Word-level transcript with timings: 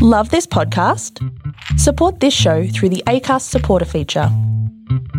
Love 0.00 0.30
this 0.30 0.46
podcast? 0.46 1.18
Support 1.76 2.20
this 2.20 2.32
show 2.32 2.68
through 2.68 2.90
the 2.90 3.02
ACAST 3.08 3.42
supporter 3.42 3.84
feature. 3.84 4.28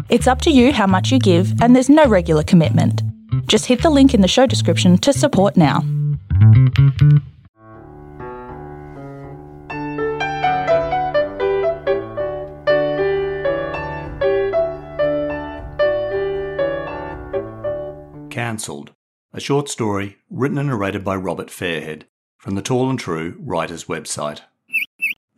It's 0.07 0.25
up 0.25 0.41
to 0.43 0.51
you 0.51 0.71
how 0.71 0.87
much 0.87 1.11
you 1.11 1.19
give, 1.19 1.61
and 1.61 1.75
there's 1.75 1.89
no 1.89 2.05
regular 2.05 2.43
commitment. 2.43 3.03
Just 3.47 3.65
hit 3.65 3.81
the 3.81 3.89
link 3.89 4.13
in 4.13 4.21
the 4.21 4.27
show 4.29 4.45
description 4.45 4.97
to 4.99 5.11
support 5.11 5.57
now. 5.57 5.81
Cancelled, 18.29 18.93
a 19.33 19.41
short 19.41 19.67
story 19.67 20.19
written 20.29 20.57
and 20.57 20.69
narrated 20.69 21.03
by 21.03 21.17
Robert 21.17 21.49
Fairhead 21.49 22.03
from 22.37 22.55
the 22.55 22.61
Tall 22.61 22.89
and 22.89 22.97
True 22.97 23.35
writers 23.41 23.83
website. 23.83 24.39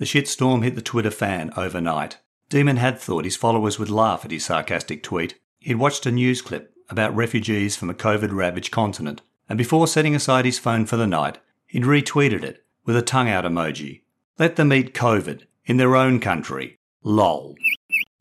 The 0.02 0.08
shitstorm 0.08 0.64
hit 0.64 0.74
the 0.74 0.82
Twitter 0.82 1.12
fan 1.12 1.54
overnight. 1.56 2.18
Demon 2.50 2.78
had 2.78 2.98
thought 2.98 3.24
his 3.24 3.36
followers 3.36 3.78
would 3.78 3.92
laugh 3.92 4.26
at 4.26 4.32
his 4.32 4.44
sarcastic 4.44 5.04
tweet. 5.04 5.36
He'd 5.60 5.76
watched 5.76 6.08
a 6.08 6.12
news 6.12 6.42
clip 6.42 6.74
about 6.90 7.16
refugees 7.16 7.76
from 7.76 7.88
a 7.88 7.94
COVID 7.94 8.32
ravaged 8.32 8.72
continent, 8.72 9.22
and 9.48 9.60
before 9.60 9.86
setting 9.86 10.16
aside 10.16 10.46
his 10.46 10.58
phone 10.58 10.88
for 10.88 10.98
the 10.98 11.06
night, 11.06 11.38
he'd 11.68 11.84
retweeted 11.84 12.42
it 12.42 12.66
with 12.84 12.96
a 12.96 13.04
tongue 13.04 13.30
out 13.30 13.44
emoji. 13.44 14.02
Let 14.40 14.56
them 14.56 14.74
eat 14.74 14.96
COVID 14.96 15.44
in 15.66 15.78
their 15.78 15.96
own 15.96 16.20
country. 16.20 16.80
LOL. 17.04 17.54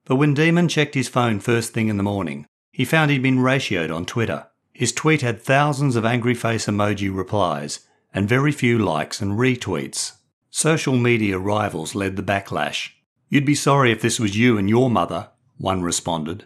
But 0.05 0.17
when 0.17 0.35
Demon 0.35 0.69
checked 0.69 0.95
his 0.95 1.09
phone 1.09 1.41
first 1.41 1.73
thing 1.73 1.89
in 1.89 1.97
the 1.97 2.03
morning, 2.03 2.45
he 2.73 2.85
found 2.85 3.11
he'd 3.11 3.23
been 3.23 3.39
ratioed 3.39 3.91
on 3.91 4.05
Twitter. 4.05 4.49
His 4.75 4.93
tweet 4.93 5.23
had 5.23 5.41
thousands 5.41 5.97
of 5.97 6.05
angry 6.05 6.35
face 6.35 6.67
emoji 6.67 7.11
replies 7.11 7.81
and 8.13 8.29
very 8.29 8.53
few 8.53 8.77
likes 8.77 9.23
and 9.23 9.39
retweets. 9.39 10.19
Social 10.51 10.97
media 10.97 11.39
rivals 11.39 11.95
led 11.95 12.17
the 12.17 12.23
backlash. 12.23 12.91
You'd 13.29 13.47
be 13.47 13.55
sorry 13.55 13.93
if 13.93 14.03
this 14.03 14.19
was 14.19 14.37
you 14.37 14.59
and 14.59 14.69
your 14.69 14.91
mother, 14.91 15.31
one 15.59 15.83
responded. 15.83 16.45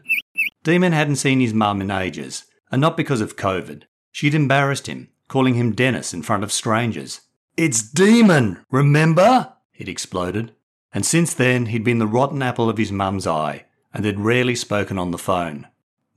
Demon 0.62 0.92
hadn't 0.92 1.16
seen 1.16 1.40
his 1.40 1.54
mum 1.54 1.80
in 1.80 1.90
ages, 1.90 2.44
and 2.70 2.80
not 2.80 2.98
because 2.98 3.22
of 3.22 3.36
COVID. 3.36 3.84
She'd 4.12 4.34
embarrassed 4.34 4.86
him, 4.86 5.08
calling 5.28 5.54
him 5.54 5.72
Dennis 5.72 6.12
in 6.12 6.22
front 6.22 6.44
of 6.44 6.52
strangers. 6.52 7.22
It's 7.56 7.82
Demon, 7.82 8.64
remember? 8.70 9.54
He'd 9.72 9.88
exploded. 9.88 10.52
And 10.92 11.06
since 11.06 11.32
then, 11.32 11.66
he'd 11.66 11.82
been 11.82 11.98
the 11.98 12.06
rotten 12.06 12.42
apple 12.42 12.68
of 12.68 12.78
his 12.78 12.92
mum's 12.92 13.26
eye, 13.26 13.64
and 13.92 14.04
they'd 14.04 14.20
rarely 14.20 14.54
spoken 14.54 14.98
on 14.98 15.12
the 15.12 15.18
phone. 15.18 15.66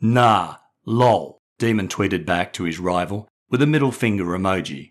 Nah, 0.02 0.58
lol, 0.86 1.42
Demon 1.58 1.88
tweeted 1.88 2.26
back 2.26 2.52
to 2.54 2.66
his 2.66 2.80
rival 2.80 3.30
with 3.50 3.62
a 3.62 3.68
middle 3.68 3.94
finger 3.94 4.26
emoji. 4.26 4.90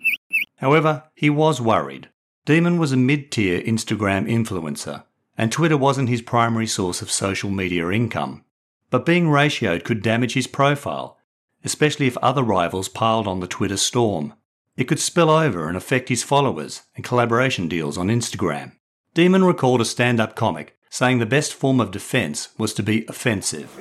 However, 0.57 1.05
he 1.15 1.29
was 1.29 1.61
worried. 1.61 2.09
Demon 2.47 2.79
was 2.79 2.93
a 2.93 2.97
mid 2.97 3.33
tier 3.33 3.61
Instagram 3.63 4.31
influencer, 4.31 5.03
and 5.37 5.51
Twitter 5.51 5.77
wasn't 5.77 6.09
his 6.09 6.23
primary 6.23 6.69
source 6.69 7.03
of 7.03 7.11
social 7.11 7.51
media 7.51 7.91
income. 7.91 8.45
But 8.89 9.05
being 9.05 9.27
ratioed 9.27 9.83
could 9.83 10.01
damage 10.01 10.35
his 10.35 10.47
profile, 10.47 11.19
especially 11.65 12.07
if 12.07 12.17
other 12.19 12.45
rivals 12.45 12.89
piled 12.89 13.27
on 13.27 13.41
the 13.41 13.49
Twitter 13.49 13.77
storm. 13.77 14.33
It 14.77 14.85
could 14.85 15.01
spill 15.01 15.29
over 15.29 15.67
and 15.67 15.77
affect 15.77 16.09
his 16.09 16.23
followers 16.23 16.83
and 16.95 17.05
collaboration 17.05 17.67
deals 17.67 17.99
on 17.99 18.07
Instagram. 18.07 18.77
Demon 19.13 19.43
recalled 19.43 19.81
a 19.81 19.85
stand 19.85 20.21
up 20.21 20.37
comic 20.37 20.79
saying 20.89 21.19
the 21.19 21.27
best 21.27 21.53
form 21.53 21.81
of 21.81 21.91
defense 21.91 22.51
was 22.59 22.73
to 22.75 22.83
be 22.83 23.05
offensive. 23.09 23.75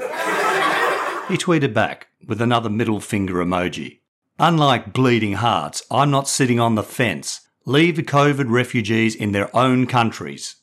he 1.28 1.38
tweeted 1.38 1.72
back 1.72 2.08
with 2.26 2.42
another 2.42 2.70
middle 2.70 3.00
finger 3.00 3.36
emoji. 3.36 4.00
Unlike 4.40 4.92
bleeding 4.92 5.34
hearts, 5.34 5.84
I'm 5.92 6.10
not 6.10 6.28
sitting 6.28 6.60
on 6.60 6.74
the 6.74 6.84
fence. 6.84 7.45
Leave 7.68 7.96
the 7.96 8.04
COVID 8.04 8.52
refugees 8.52 9.16
in 9.16 9.32
their 9.32 9.54
own 9.56 9.88
countries. 9.88 10.58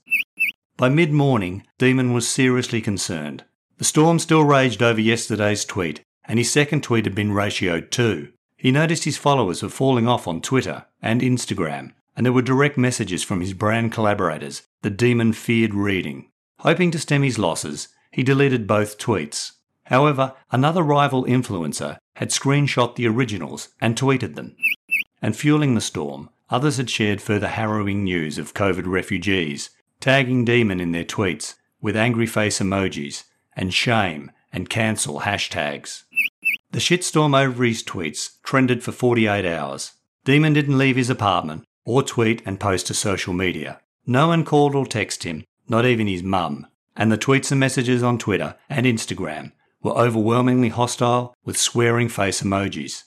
By 0.77 0.89
mid 0.89 1.11
morning, 1.11 1.67
Demon 1.77 2.13
was 2.13 2.29
seriously 2.29 2.81
concerned. 2.81 3.43
The 3.79 3.85
storm 3.85 4.21
still 4.21 4.45
raged 4.45 4.85
over 4.85 5.01
yesterday's 5.01 5.65
tweet, 5.65 6.05
and 6.25 6.39
his 6.39 6.53
second 6.53 6.85
tweet 6.85 7.05
had 7.05 7.17
been 7.17 7.33
ratioed 7.33 7.91
too. 7.91 8.29
He 8.57 8.71
noticed 8.71 9.03
his 9.03 9.17
followers 9.17 9.65
were 9.65 9.69
falling 9.69 10.07
off 10.07 10.29
on 10.29 10.41
Twitter 10.41 10.87
and 11.03 11.23
Instagram, 11.23 11.91
and 12.15 12.25
there 12.25 12.33
were 12.33 12.41
direct 12.41 12.79
messages 12.79 13.25
from 13.25 13.41
his 13.41 13.53
brand 13.53 13.91
collaborators 13.91 14.63
that 14.83 14.97
Demon 14.97 15.33
feared 15.33 15.75
reading. 15.75 16.31
Hoping 16.61 16.93
to 16.93 17.01
stem 17.01 17.25
his 17.25 17.37
losses, 17.37 17.89
he 18.13 18.23
deleted 18.23 18.69
both 18.69 18.99
tweets. 18.99 19.51
However, 19.87 20.35
another 20.53 20.85
rival 20.85 21.25
influencer 21.25 21.97
had 22.15 22.31
screenshot 22.31 22.95
the 22.95 23.09
originals 23.09 23.71
and 23.81 23.97
tweeted 23.97 24.37
them. 24.37 24.55
And 25.21 25.37
fueling 25.37 25.75
the 25.75 25.81
storm, 25.81 26.31
others 26.53 26.77
had 26.77 26.91
shared 26.91 27.23
further 27.23 27.49
harrowing 27.49 28.05
news 28.05 28.37
of 28.37 28.53
COVID 28.53 28.87
refugees, 28.87 29.71
tagging 30.01 30.45
Demon 30.45 30.81
in 30.81 30.93
their 30.93 31.05
tweets 31.05 31.55
with 31.81 31.97
angry 31.97 32.27
face 32.27 32.61
emojis 32.61 33.25
and 33.57 33.73
shame 33.73 34.31
and 34.53 34.69
cancel 34.69 35.21
hashtags. 35.21 36.03
The 36.73 36.79
shitstorm 36.79 37.35
over 37.35 37.65
his 37.65 37.83
tweets 37.83 38.41
trended 38.43 38.83
for 38.83 38.93
48 38.93 39.47
hours. 39.47 39.93
Demon 40.25 40.53
didn't 40.53 40.79
leave 40.79 40.97
his 40.97 41.11
apartment 41.11 41.65
or 41.87 42.03
tweet 42.03 42.43
and 42.45 42.61
post 42.61 42.87
to 42.89 42.95
social 42.95 43.33
media. 43.33 43.81
No 44.07 44.29
one 44.29 44.45
called 44.45 44.75
or 44.75 44.85
texted 44.85 45.25
him, 45.25 45.45
not 45.69 45.87
even 45.87 46.07
his 46.07 46.23
mum. 46.23 46.67
And 46.95 47.11
the 47.11 47.19
tweets 47.19 47.51
and 47.51 47.59
messages 47.59 48.03
on 48.03 48.19
Twitter 48.19 48.57
and 48.69 48.85
Instagram 48.85 49.53
were 49.83 49.93
overwhelmingly 49.93 50.69
hostile 50.69 51.35
with 51.45 51.57
swearing 51.57 52.11
face 52.11 52.43
emojis. 52.43 53.05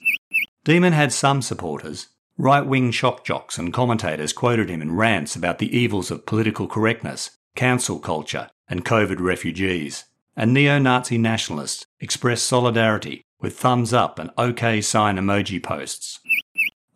Demon 0.63 0.93
had 0.93 1.13
some 1.13 1.43
supporters. 1.43 2.07
Right 2.37 2.65
wing 2.65 2.91
shock 2.91 3.23
jocks 3.23 3.57
and 3.57 3.73
commentators 3.73 4.33
quoted 4.33 4.69
him 4.69 4.81
in 4.81 4.95
rants 4.95 5.37
about 5.37 5.59
the 5.59 5.73
evils 5.75 6.11
of 6.11 6.25
political 6.25 6.67
correctness, 6.67 7.31
cancel 7.55 7.97
culture, 7.99 8.49
and 8.67 8.83
COVID 8.83 9.21
refugees. 9.21 10.03
And 10.35 10.53
neo 10.53 10.77
Nazi 10.77 11.17
nationalists 11.17 11.85
expressed 12.01 12.45
solidarity 12.45 13.23
with 13.39 13.57
thumbs 13.57 13.93
up 13.93 14.19
and 14.19 14.31
OK 14.37 14.81
sign 14.81 15.15
emoji 15.15 15.63
posts. 15.63 16.19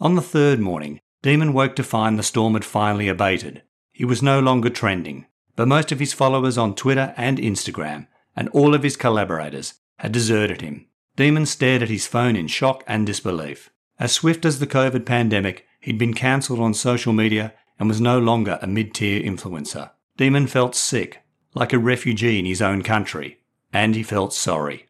On 0.01 0.15
the 0.15 0.21
third 0.21 0.59
morning, 0.59 0.99
Demon 1.21 1.53
woke 1.53 1.75
to 1.77 1.83
find 1.83 2.19
the 2.19 2.23
storm 2.23 2.53
had 2.53 2.65
finally 2.65 3.07
abated. 3.07 3.63
He 3.93 4.03
was 4.03 4.21
no 4.21 4.41
longer 4.41 4.69
trending, 4.69 5.25
but 5.55 5.69
most 5.69 5.93
of 5.93 5.99
his 5.99 6.11
followers 6.11 6.57
on 6.57 6.75
Twitter 6.75 7.13
and 7.15 7.37
Instagram 7.37 8.07
and 8.35 8.49
all 8.49 8.75
of 8.75 8.83
his 8.83 8.97
collaborators 8.97 9.75
had 9.99 10.11
deserted 10.11 10.59
him. 10.59 10.87
Demon 11.15 11.45
stared 11.45 11.81
at 11.81 11.89
his 11.89 12.07
phone 12.07 12.35
in 12.35 12.47
shock 12.47 12.83
and 12.87 13.05
disbelief. 13.05 13.69
As 13.99 14.13
swift 14.13 14.45
as 14.45 14.59
the 14.59 14.67
COVID 14.67 15.05
pandemic, 15.05 15.67
he'd 15.81 15.97
been 15.97 16.13
cancelled 16.13 16.61
on 16.61 16.73
social 16.73 17.11
media 17.11 17.53
and 17.77 17.89
was 17.89 17.99
no 17.99 18.17
longer 18.17 18.57
a 18.61 18.67
mid 18.67 18.93
tier 18.93 19.21
influencer. 19.21 19.91
Demon 20.15 20.47
felt 20.47 20.73
sick, 20.73 21.21
like 21.53 21.73
a 21.73 21.79
refugee 21.79 22.39
in 22.39 22.45
his 22.45 22.61
own 22.61 22.81
country, 22.81 23.39
and 23.73 23.95
he 23.95 24.03
felt 24.03 24.33
sorry. 24.33 24.87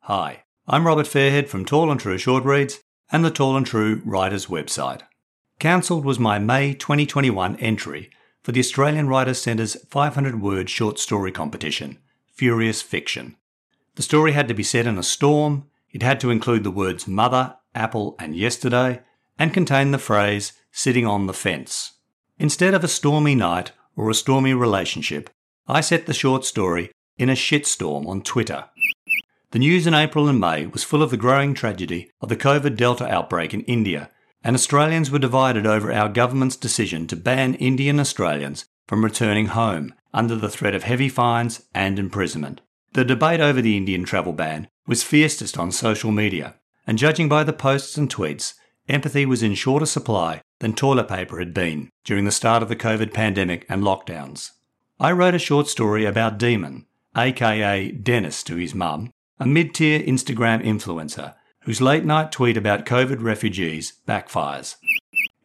Hi, 0.00 0.42
I'm 0.66 0.84
Robert 0.84 1.06
Fairhead 1.06 1.46
from 1.46 1.64
Tall 1.64 1.92
and 1.92 2.00
True 2.00 2.18
Short 2.18 2.44
Reads 2.44 2.80
and 3.12 3.24
the 3.24 3.30
Tall 3.30 3.56
and 3.56 3.64
True 3.64 4.02
Writers 4.04 4.46
website. 4.46 5.02
Cancelled 5.60 6.04
was 6.04 6.18
my 6.18 6.40
May 6.40 6.74
2021 6.74 7.54
entry 7.56 8.10
for 8.42 8.50
the 8.50 8.60
Australian 8.60 9.08
Writers 9.08 9.40
Centre's 9.40 9.76
500 9.90 10.42
word 10.42 10.68
short 10.68 10.98
story 10.98 11.30
competition 11.30 11.98
furious 12.32 12.82
fiction. 12.82 13.36
The 13.96 14.02
story 14.02 14.30
had 14.30 14.46
to 14.46 14.54
be 14.54 14.62
set 14.62 14.86
in 14.86 14.96
a 14.96 15.02
storm, 15.02 15.68
it 15.90 16.02
had 16.02 16.20
to 16.20 16.30
include 16.30 16.62
the 16.62 16.70
words 16.70 17.08
mother, 17.08 17.57
apple, 17.78 18.16
and 18.18 18.36
yesterday, 18.36 19.00
and 19.38 19.54
contain 19.54 19.92
the 19.92 19.98
phrase 19.98 20.52
sitting 20.72 21.06
on 21.06 21.26
the 21.26 21.32
fence. 21.32 21.92
Instead 22.38 22.74
of 22.74 22.84
a 22.84 22.88
stormy 22.88 23.34
night 23.34 23.72
or 23.96 24.10
a 24.10 24.14
stormy 24.14 24.52
relationship, 24.52 25.30
I 25.66 25.80
set 25.80 26.06
the 26.06 26.14
short 26.14 26.44
story 26.44 26.90
in 27.16 27.30
a 27.30 27.34
shitstorm 27.34 28.06
on 28.06 28.22
Twitter. 28.22 28.66
The 29.50 29.58
news 29.58 29.86
in 29.86 29.94
April 29.94 30.28
and 30.28 30.38
May 30.38 30.66
was 30.66 30.84
full 30.84 31.02
of 31.02 31.10
the 31.10 31.16
growing 31.16 31.54
tragedy 31.54 32.10
of 32.20 32.28
the 32.28 32.36
COVID 32.36 32.76
Delta 32.76 33.08
outbreak 33.08 33.54
in 33.54 33.62
India, 33.62 34.10
and 34.44 34.54
Australians 34.54 35.10
were 35.10 35.18
divided 35.18 35.66
over 35.66 35.92
our 35.92 36.08
government's 36.08 36.56
decision 36.56 37.06
to 37.06 37.16
ban 37.16 37.54
Indian 37.54 37.98
Australians 37.98 38.66
from 38.86 39.04
returning 39.04 39.46
home 39.46 39.94
under 40.12 40.36
the 40.36 40.48
threat 40.48 40.74
of 40.74 40.82
heavy 40.82 41.08
fines 41.08 41.62
and 41.74 41.98
imprisonment. 41.98 42.60
The 42.92 43.04
debate 43.04 43.40
over 43.40 43.60
the 43.60 43.76
Indian 43.76 44.04
travel 44.04 44.32
ban 44.32 44.68
was 44.86 45.02
fiercest 45.02 45.58
on 45.58 45.72
social 45.72 46.12
media, 46.12 46.54
and 46.88 46.98
judging 46.98 47.28
by 47.28 47.44
the 47.44 47.52
posts 47.52 47.96
and 47.96 48.08
tweets, 48.08 48.54
empathy 48.88 49.24
was 49.24 49.42
in 49.42 49.54
shorter 49.54 49.86
supply 49.86 50.40
than 50.58 50.72
toilet 50.72 51.06
paper 51.06 51.38
had 51.38 51.54
been 51.54 51.90
during 52.02 52.24
the 52.24 52.32
start 52.32 52.62
of 52.62 52.68
the 52.68 52.74
COVID 52.74 53.12
pandemic 53.12 53.64
and 53.68 53.84
lockdowns. 53.84 54.50
I 54.98 55.12
wrote 55.12 55.34
a 55.34 55.38
short 55.38 55.68
story 55.68 56.04
about 56.04 56.38
Demon, 56.38 56.86
aka 57.16 57.92
Dennis 57.92 58.42
to 58.44 58.56
his 58.56 58.74
mum, 58.74 59.12
a 59.38 59.46
mid 59.46 59.74
tier 59.74 60.00
Instagram 60.00 60.64
influencer 60.64 61.34
whose 61.60 61.80
late 61.80 62.04
night 62.04 62.32
tweet 62.32 62.56
about 62.56 62.86
COVID 62.86 63.22
refugees 63.22 63.92
backfires. 64.08 64.76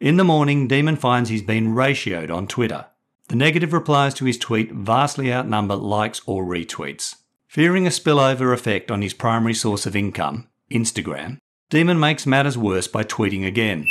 In 0.00 0.16
the 0.16 0.24
morning, 0.24 0.66
Demon 0.66 0.96
finds 0.96 1.28
he's 1.28 1.42
been 1.42 1.74
ratioed 1.74 2.34
on 2.34 2.48
Twitter 2.48 2.86
the 3.28 3.36
negative 3.36 3.72
replies 3.72 4.14
to 4.14 4.26
his 4.26 4.38
tweet 4.38 4.70
vastly 4.72 5.32
outnumber 5.32 5.76
likes 5.76 6.20
or 6.26 6.44
retweets. 6.44 7.16
Fearing 7.48 7.86
a 7.86 7.90
spillover 7.90 8.52
effect 8.52 8.90
on 8.90 9.00
his 9.00 9.14
primary 9.14 9.54
source 9.54 9.86
of 9.86 9.96
income, 9.96 10.48
Instagram, 10.74 11.38
Demon 11.70 11.98
makes 11.98 12.26
matters 12.26 12.58
worse 12.58 12.88
by 12.88 13.04
tweeting 13.04 13.46
again. 13.46 13.86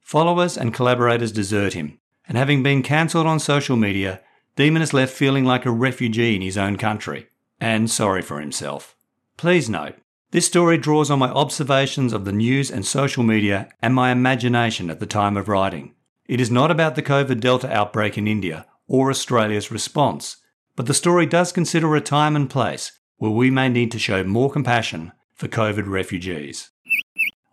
Followers 0.00 0.58
and 0.58 0.74
collaborators 0.74 1.30
desert 1.30 1.74
him, 1.74 1.98
and 2.26 2.36
having 2.36 2.62
been 2.62 2.82
cancelled 2.82 3.26
on 3.26 3.38
social 3.38 3.76
media, 3.76 4.20
Demon 4.56 4.82
is 4.82 4.92
left 4.92 5.14
feeling 5.14 5.44
like 5.44 5.64
a 5.64 5.70
refugee 5.70 6.34
in 6.34 6.42
his 6.42 6.58
own 6.58 6.76
country, 6.76 7.28
and 7.60 7.90
sorry 7.90 8.22
for 8.22 8.40
himself. 8.40 8.96
Please 9.36 9.68
note, 9.68 9.94
this 10.30 10.46
story 10.46 10.78
draws 10.78 11.10
on 11.10 11.18
my 11.18 11.30
observations 11.30 12.12
of 12.12 12.24
the 12.24 12.32
news 12.32 12.70
and 12.70 12.86
social 12.86 13.22
media 13.22 13.68
and 13.80 13.94
my 13.94 14.10
imagination 14.10 14.90
at 14.90 15.00
the 15.00 15.06
time 15.06 15.36
of 15.36 15.48
writing. 15.48 15.94
It 16.26 16.40
is 16.40 16.50
not 16.50 16.70
about 16.70 16.94
the 16.94 17.02
COVID 17.02 17.40
Delta 17.40 17.70
outbreak 17.70 18.16
in 18.16 18.26
India 18.26 18.66
or 18.86 19.10
Australia's 19.10 19.70
response, 19.70 20.38
but 20.74 20.86
the 20.86 20.94
story 20.94 21.26
does 21.26 21.52
consider 21.52 21.94
a 21.94 22.00
time 22.00 22.34
and 22.36 22.48
place 22.48 22.92
where 23.16 23.30
we 23.30 23.50
may 23.50 23.68
need 23.68 23.92
to 23.92 23.98
show 23.98 24.24
more 24.24 24.50
compassion 24.50 25.12
for 25.42 25.48
COVID 25.48 25.88
refugees. 25.88 26.70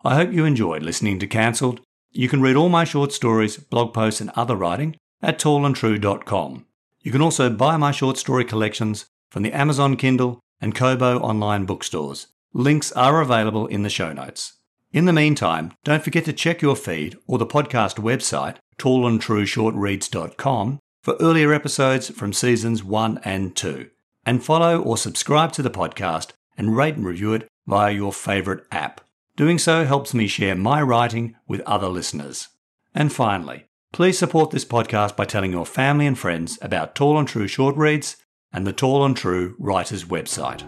I 0.04 0.14
hope 0.14 0.32
you 0.32 0.44
enjoyed 0.44 0.84
listening 0.84 1.18
to 1.18 1.26
Cancelled. 1.26 1.80
You 2.12 2.28
can 2.28 2.40
read 2.40 2.54
all 2.54 2.68
my 2.68 2.84
short 2.84 3.12
stories, 3.12 3.56
blog 3.56 3.92
posts, 3.92 4.20
and 4.20 4.30
other 4.36 4.54
writing 4.54 4.94
at 5.20 5.40
tallandtrue.com. 5.40 6.66
You 7.00 7.10
can 7.10 7.20
also 7.20 7.50
buy 7.50 7.76
my 7.76 7.90
short 7.90 8.16
story 8.16 8.44
collections 8.44 9.06
from 9.28 9.42
the 9.42 9.52
Amazon 9.52 9.96
Kindle 9.96 10.38
and 10.60 10.72
Kobo 10.72 11.18
online 11.18 11.66
bookstores. 11.66 12.28
Links 12.52 12.92
are 12.92 13.20
available 13.20 13.66
in 13.66 13.82
the 13.82 13.90
show 13.90 14.12
notes. 14.12 14.52
In 14.92 15.06
the 15.06 15.12
meantime, 15.12 15.72
don't 15.82 16.04
forget 16.04 16.24
to 16.26 16.32
check 16.32 16.62
your 16.62 16.76
feed 16.76 17.16
or 17.26 17.38
the 17.38 17.46
podcast 17.46 17.96
website, 17.96 18.58
tallandtrueshortreads.com, 18.78 20.78
for 21.02 21.16
earlier 21.18 21.52
episodes 21.52 22.08
from 22.10 22.32
seasons 22.32 22.84
1 22.84 23.18
and 23.24 23.56
2. 23.56 23.90
And 24.24 24.44
follow 24.44 24.80
or 24.80 24.96
subscribe 24.96 25.50
to 25.52 25.62
the 25.62 25.70
podcast 25.70 26.34
and 26.60 26.76
rate 26.76 26.94
and 26.94 27.06
review 27.06 27.32
it 27.32 27.48
via 27.66 27.90
your 27.90 28.12
favourite 28.12 28.62
app. 28.70 29.00
Doing 29.34 29.58
so 29.58 29.86
helps 29.86 30.12
me 30.12 30.26
share 30.26 30.54
my 30.54 30.82
writing 30.82 31.34
with 31.48 31.62
other 31.62 31.88
listeners. 31.88 32.48
And 32.94 33.10
finally, 33.10 33.64
please 33.94 34.18
support 34.18 34.50
this 34.50 34.66
podcast 34.66 35.16
by 35.16 35.24
telling 35.24 35.52
your 35.52 35.64
family 35.64 36.06
and 36.06 36.18
friends 36.18 36.58
about 36.60 36.94
Tall 36.94 37.18
and 37.18 37.26
True 37.26 37.48
Short 37.48 37.74
Reads 37.76 38.18
and 38.52 38.66
the 38.66 38.74
Tall 38.74 39.06
and 39.06 39.16
True 39.16 39.56
Writers 39.58 40.04
website. 40.04 40.62